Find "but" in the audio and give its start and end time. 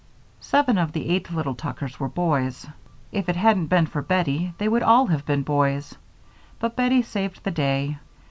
6.57-6.75